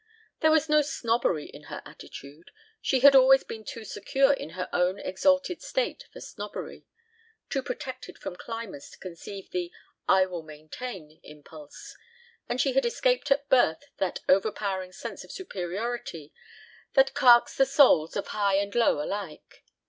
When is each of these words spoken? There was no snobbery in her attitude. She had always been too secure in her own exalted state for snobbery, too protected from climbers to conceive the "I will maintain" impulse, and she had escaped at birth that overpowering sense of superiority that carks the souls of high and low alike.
There 0.39 0.49
was 0.49 0.67
no 0.67 0.81
snobbery 0.81 1.45
in 1.45 1.65
her 1.65 1.83
attitude. 1.85 2.49
She 2.81 3.01
had 3.01 3.15
always 3.15 3.43
been 3.43 3.63
too 3.63 3.83
secure 3.85 4.33
in 4.33 4.49
her 4.57 4.67
own 4.73 4.97
exalted 4.97 5.61
state 5.61 6.05
for 6.11 6.19
snobbery, 6.19 6.87
too 7.51 7.61
protected 7.61 8.17
from 8.17 8.35
climbers 8.35 8.89
to 8.89 8.97
conceive 8.97 9.51
the 9.51 9.71
"I 10.07 10.25
will 10.25 10.41
maintain" 10.41 11.19
impulse, 11.21 11.95
and 12.49 12.59
she 12.59 12.73
had 12.73 12.83
escaped 12.87 13.29
at 13.29 13.47
birth 13.47 13.85
that 13.97 14.21
overpowering 14.27 14.91
sense 14.91 15.23
of 15.23 15.31
superiority 15.31 16.33
that 16.93 17.13
carks 17.13 17.55
the 17.55 17.67
souls 17.67 18.15
of 18.15 18.29
high 18.29 18.55
and 18.55 18.73
low 18.73 19.03
alike. 19.03 19.63